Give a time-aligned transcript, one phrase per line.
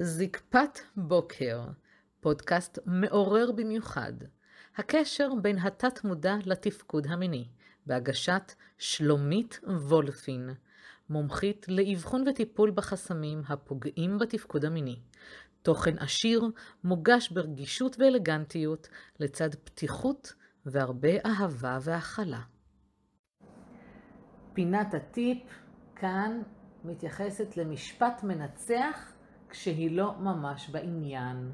[0.00, 1.60] זקפת בוקר,
[2.20, 4.12] פודקאסט מעורר במיוחד.
[4.76, 7.48] הקשר בין התת-מודע לתפקוד המיני,
[7.86, 10.50] בהגשת שלומית וולפין,
[11.10, 14.98] מומחית לאבחון וטיפול בחסמים הפוגעים בתפקוד המיני.
[15.62, 16.44] תוכן עשיר,
[16.84, 18.88] מוגש ברגישות ואלגנטיות,
[19.20, 20.34] לצד פתיחות
[20.66, 22.40] והרבה אהבה והכלה.
[24.52, 25.42] פינת הטיפ
[25.96, 26.42] כאן
[26.84, 29.12] מתייחסת למשפט מנצח
[29.48, 31.52] כשהיא לא ממש בעניין.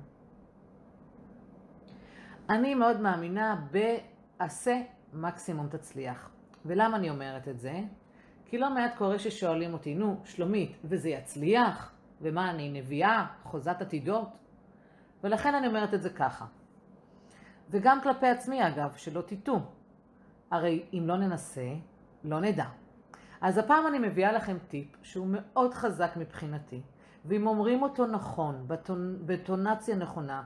[2.50, 6.30] אני מאוד מאמינה בעשה מקסימום תצליח.
[6.66, 7.80] ולמה אני אומרת את זה?
[8.46, 11.92] כי לא מעט קורה ששואלים אותי, נו, שלומית, וזה יצליח?
[12.20, 13.26] ומה, אני נביאה?
[13.42, 14.28] חוזת עתידות?
[15.24, 16.46] ולכן אני אומרת את זה ככה.
[17.70, 19.60] וגם כלפי עצמי, אגב, שלא תטעו.
[20.50, 21.74] הרי אם לא ננסה,
[22.24, 22.66] לא נדע.
[23.40, 26.80] אז הפעם אני מביאה לכם טיפ שהוא מאוד חזק מבחינתי,
[27.24, 28.66] ואם אומרים אותו נכון,
[29.26, 30.42] בטונציה נכונה,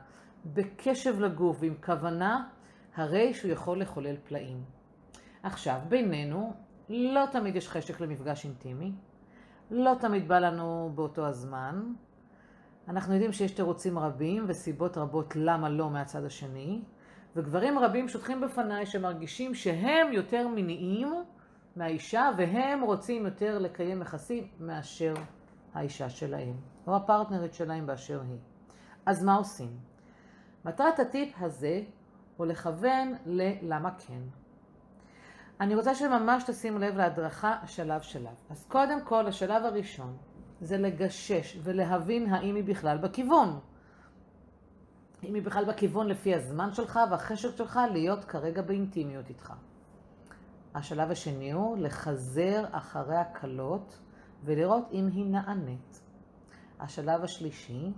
[0.46, 2.48] בקשב לגוף ועם כוונה,
[2.94, 4.62] הרי שהוא יכול לחולל פלאים.
[5.42, 6.52] עכשיו, בינינו,
[6.88, 8.92] לא תמיד יש חשק למפגש אינטימי,
[9.70, 11.92] לא תמיד בא לנו באותו הזמן.
[12.88, 16.82] אנחנו יודעים שיש תירוצים רבים וסיבות רבות למה לא מהצד השני,
[17.36, 21.12] וגברים רבים שוטחים בפניי שמרגישים שהם יותר מיניים
[21.76, 25.14] מהאישה והם רוצים יותר לקיים יחסים מאשר
[25.74, 28.38] האישה שלהם, או הפרטנרית שלהם באשר היא.
[29.06, 29.77] אז מה עושים?
[30.64, 31.83] מטרת הטיפ הזה
[32.36, 34.20] הוא לכוון ללמה כן.
[35.61, 38.34] אני רוצה שממש תשימו לב להדרכה שלב שלב.
[38.50, 40.16] אז קודם כל, השלב הראשון
[40.61, 43.58] זה לגשש ולהבין האם היא בכלל בכיוון.
[45.24, 49.52] אם היא בכלל בכיוון לפי הזמן שלך והחשק שלך להיות כרגע באינטימיות איתך.
[50.74, 53.98] השלב השני הוא לחזר אחרי הקלות
[54.44, 56.02] ולראות אם היא נענית.
[56.80, 57.92] השלב השלישי,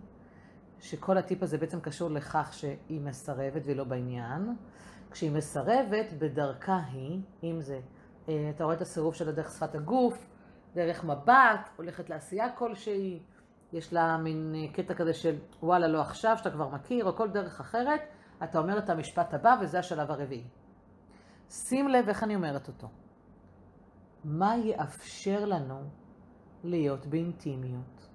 [0.80, 4.56] שכל הטיפ הזה בעצם קשור לכך שהיא מסרבת ולא בעניין,
[5.10, 7.80] כשהיא מסרבת, בדרכה היא, אם זה,
[8.28, 10.30] אה, אתה רואה את הסירוב שלה דרך שפת הגוף,
[10.74, 13.22] דרך מבט, הולכת לעשייה כלשהי,
[13.72, 17.30] יש לה מין אה, קטע כזה של וואלה לא עכשיו, שאתה כבר מכיר, או כל
[17.30, 18.00] דרך אחרת,
[18.44, 20.44] אתה אומר את המשפט הבא וזה השלב הרביעי.
[21.50, 22.88] שים לב איך אני אומרת אותו.
[24.24, 25.80] מה יאפשר לנו
[26.64, 28.08] להיות באינטימיות?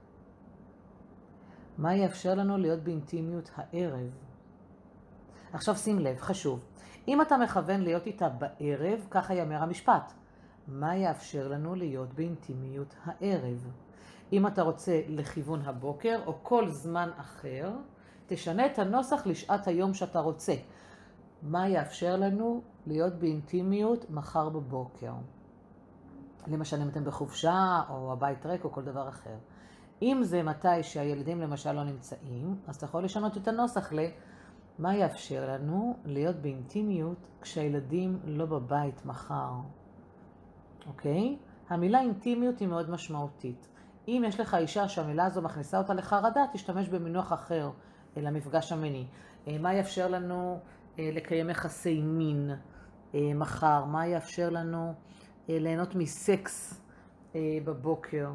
[1.77, 4.09] מה יאפשר לנו להיות באינטימיות הערב?
[5.53, 6.65] עכשיו שים לב, חשוב.
[7.07, 10.13] אם אתה מכוון להיות איתה בערב, ככה יאמר המשפט.
[10.67, 13.67] מה יאפשר לנו להיות באינטימיות הערב?
[14.33, 17.71] אם אתה רוצה לכיוון הבוקר או כל זמן אחר,
[18.27, 20.53] תשנה את הנוסח לשעת היום שאתה רוצה.
[21.41, 25.13] מה יאפשר לנו להיות באינטימיות מחר בבוקר?
[26.47, 29.35] למשל אם אתם בחופשה או הבית ריק או כל דבר אחר.
[30.01, 33.99] אם זה מתי שהילדים למשל לא נמצאים, אז אתה יכול לשנות את הנוסח ל...
[34.79, 39.51] מה יאפשר לנו להיות באינטימיות כשהילדים לא בבית מחר,
[40.87, 41.37] אוקיי?
[41.69, 43.67] המילה אינטימיות היא מאוד משמעותית.
[44.07, 47.69] אם יש לך אישה שהמילה הזו מכניסה אותה לחרדה, תשתמש במינוח אחר
[48.17, 49.05] למפגש המיני.
[49.47, 50.59] אה, מה יאפשר לנו
[50.99, 52.51] אה, לקיים יחסי מין
[53.15, 53.85] אה, מחר?
[53.85, 54.93] מה יאפשר לנו
[55.49, 56.81] ליהנות מסקס
[57.35, 58.31] בבוקר?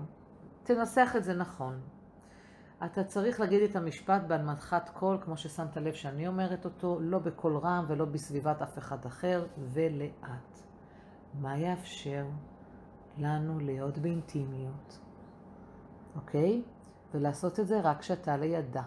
[0.63, 1.81] תנסח את זה נכון.
[2.85, 7.57] אתה צריך להגיד את המשפט בהנמכת קול, כמו ששמת לב שאני אומרת אותו, לא בקול
[7.57, 10.61] רם ולא בסביבת אף אחד אחר, ולאט.
[11.35, 12.27] מה יאפשר
[13.19, 14.99] לנו להיות באינטימיות,
[16.17, 16.63] אוקיי?
[17.15, 18.83] ולעשות את זה רק כשאתה לידה.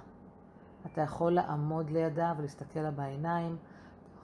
[0.85, 3.57] אתה יכול לעמוד לידה ולהסתכל לה בעיניים,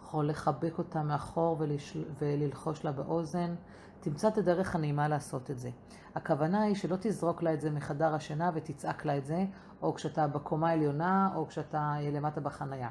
[0.09, 2.03] יכול לחבק אותה מאחור ולשל...
[2.19, 3.55] וללחוש לה באוזן.
[3.99, 5.69] תמצא את הדרך הנעימה לעשות את זה.
[6.15, 9.45] הכוונה היא שלא תזרוק לה את זה מחדר השינה ותצעק לה את זה,
[9.81, 12.89] או כשאתה בקומה העליונה, או כשאתה למטה בחנייה,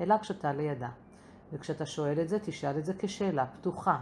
[0.00, 0.88] אלא כשאתה לידה.
[1.52, 4.00] וכשאתה שואל את זה, תשאל את זה כשאלה פתוחה.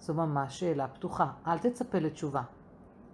[0.00, 1.32] זו ממש שאלה פתוחה.
[1.46, 2.42] אל תצפה לתשובה.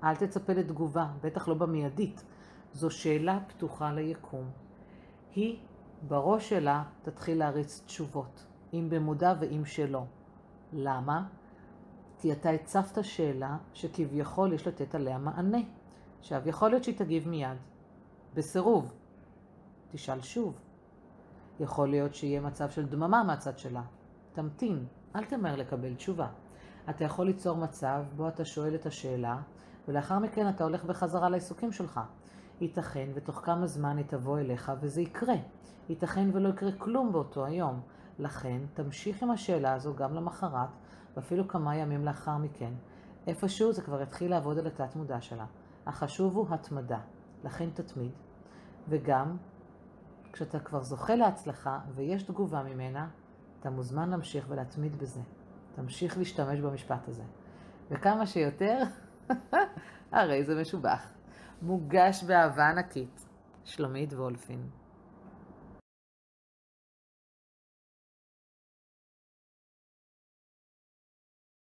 [0.04, 2.24] אל תצפה לתגובה, בטח לא במיידית.
[2.72, 4.50] זו שאלה פתוחה ליקום.
[5.34, 5.58] היא,
[6.08, 10.04] בראש שלה, תתחיל להריץ תשובות, אם במודע ואם שלא.
[10.72, 11.26] למה?
[12.18, 15.58] כי אתה הצפת שאלה שכביכול יש לתת עליה מענה.
[16.20, 17.56] עכשיו, יכול להיות שהיא תגיב מיד,
[18.34, 18.94] בסירוב.
[19.90, 20.58] תשאל שוב.
[21.60, 23.82] יכול להיות שיהיה מצב של דממה מהצד שלה.
[24.32, 24.86] תמתין,
[25.16, 26.28] אל תמהר לקבל תשובה.
[26.90, 29.38] אתה יכול ליצור מצב בו אתה שואל את השאלה,
[29.88, 32.00] ולאחר מכן אתה הולך בחזרה לעיסוקים שלך.
[32.60, 35.34] ייתכן ותוך כמה זמן היא תבוא אליך וזה יקרה.
[35.88, 37.80] ייתכן ולא יקרה כלום באותו היום.
[38.18, 40.68] לכן, תמשיך עם השאלה הזו גם למחרת,
[41.16, 42.72] ואפילו כמה ימים לאחר מכן.
[43.26, 45.46] איפשהו זה כבר יתחיל לעבוד על התת מודע שלה.
[45.86, 47.00] החשוב הוא התמדה,
[47.44, 48.10] לכן תתמיד.
[48.88, 49.36] וגם,
[50.32, 53.08] כשאתה כבר זוכה להצלחה ויש תגובה ממנה,
[53.60, 55.20] אתה מוזמן להמשיך ולהתמיד בזה.
[55.74, 57.22] תמשיך להשתמש במשפט הזה.
[57.90, 58.82] וכמה שיותר,
[60.12, 61.08] הרי זה משובח.
[61.62, 63.26] מוגש באהבה ענקית.
[63.64, 64.68] שלומית וולפין